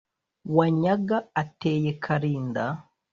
[0.55, 2.65] wanyaga ateye karinda